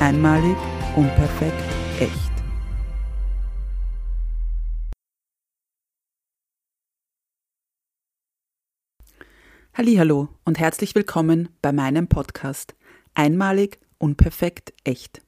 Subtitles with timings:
[0.00, 0.56] Einmalig,
[0.94, 1.60] unperfekt,
[1.98, 2.30] echt.
[9.74, 12.76] Hallo und herzlich willkommen bei meinem Podcast
[13.14, 15.20] Einmalig, unperfekt, echt.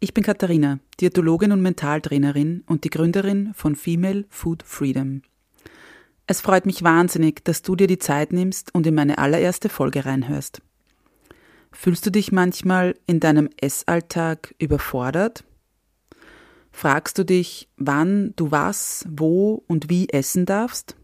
[0.00, 5.20] Ich bin Katharina, Diätologin und Mentaltrainerin und die Gründerin von Female Food Freedom.
[6.26, 10.06] Es freut mich wahnsinnig, dass du dir die Zeit nimmst und in meine allererste Folge
[10.06, 10.62] reinhörst.
[11.80, 15.44] Fühlst du dich manchmal in deinem Essalltag überfordert?
[16.72, 20.96] Fragst du dich, wann du was, wo und wie essen darfst?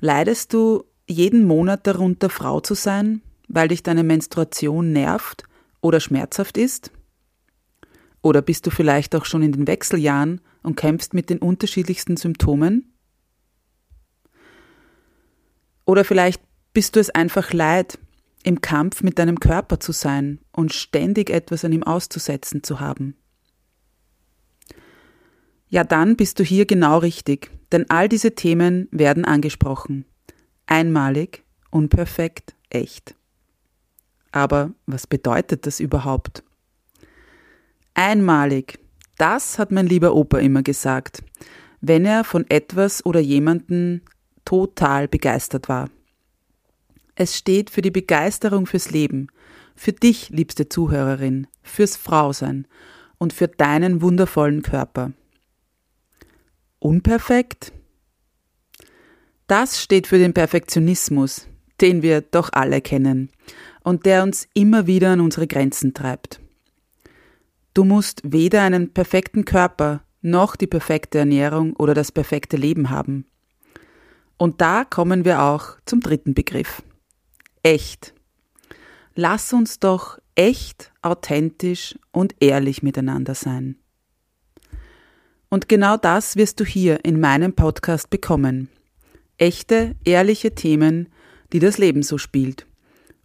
[0.00, 5.44] Leidest du jeden Monat darunter, Frau zu sein, weil dich deine Menstruation nervt
[5.80, 6.92] oder schmerzhaft ist?
[8.20, 12.92] Oder bist du vielleicht auch schon in den Wechseljahren und kämpfst mit den unterschiedlichsten Symptomen?
[15.86, 16.42] Oder vielleicht
[16.74, 17.98] bist du es einfach leid,
[18.44, 23.16] im Kampf mit deinem Körper zu sein und ständig etwas an ihm auszusetzen zu haben.
[25.68, 30.04] Ja, dann bist du hier genau richtig, denn all diese Themen werden angesprochen.
[30.66, 33.16] Einmalig, unperfekt, echt.
[34.30, 36.44] Aber was bedeutet das überhaupt?
[37.94, 38.78] Einmalig,
[39.16, 41.22] das hat mein lieber Opa immer gesagt,
[41.80, 44.02] wenn er von etwas oder jemanden
[44.44, 45.88] total begeistert war.
[47.16, 49.28] Es steht für die Begeisterung fürs Leben,
[49.76, 52.66] für dich, liebste Zuhörerin, fürs Frausein
[53.18, 55.12] und für deinen wundervollen Körper.
[56.80, 57.72] Unperfekt?
[59.46, 61.46] Das steht für den Perfektionismus,
[61.80, 63.30] den wir doch alle kennen
[63.82, 66.40] und der uns immer wieder an unsere Grenzen treibt.
[67.74, 73.26] Du musst weder einen perfekten Körper noch die perfekte Ernährung oder das perfekte Leben haben.
[74.36, 76.82] Und da kommen wir auch zum dritten Begriff
[77.64, 78.14] echt.
[79.16, 83.76] Lass uns doch echt, authentisch und ehrlich miteinander sein.
[85.48, 88.68] Und genau das wirst du hier in meinem Podcast bekommen.
[89.38, 91.08] Echte, ehrliche Themen,
[91.52, 92.66] die das Leben so spielt.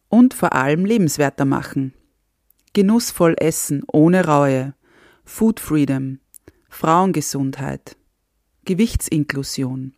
[0.10, 1.94] Und vor allem lebenswerter machen.
[2.74, 4.74] Genussvoll essen ohne Reue.
[5.26, 6.20] Food Freedom.
[6.70, 7.98] Frauengesundheit.
[8.66, 9.94] Gewichtsinklusion.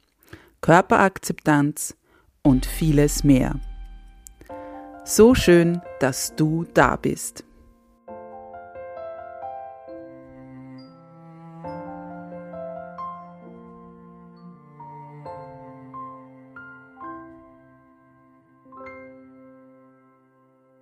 [0.61, 1.97] Körperakzeptanz
[2.43, 3.59] und vieles mehr.
[5.03, 7.43] So schön, dass du da bist.